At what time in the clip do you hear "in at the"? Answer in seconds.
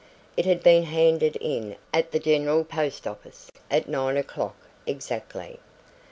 1.35-2.17